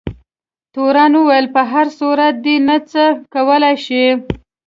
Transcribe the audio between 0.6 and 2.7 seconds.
تورن وویل په هر صورت دی